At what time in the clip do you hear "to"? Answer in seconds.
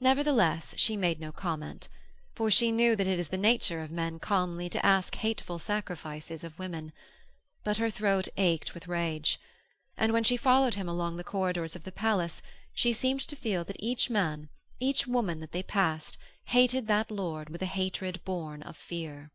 4.70-4.86, 13.28-13.36